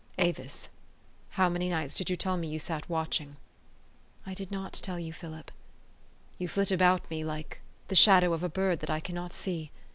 [0.17, 0.67] "Avis,
[1.37, 3.35] how many nights did you tell me you sat watching?
[4.25, 5.51] ""I did not tell you, Philip."
[6.39, 9.69] "You flit about me like the shadow of a bird that I cannot see.